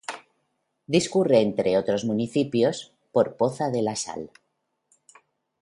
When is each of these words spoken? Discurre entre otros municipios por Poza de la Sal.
Discurre 0.87 1.41
entre 1.41 1.77
otros 1.77 2.05
municipios 2.05 2.91
por 3.11 3.37
Poza 3.37 3.69
de 3.69 3.83
la 3.83 3.95
Sal. 3.95 4.31